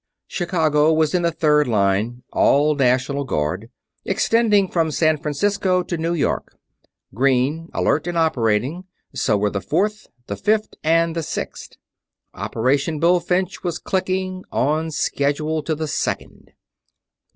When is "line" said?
1.67-2.23